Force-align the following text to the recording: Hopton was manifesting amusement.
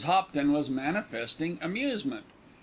Hopton 0.03 0.51
was 0.51 0.67
manifesting 0.67 1.59
amusement. 1.61 2.25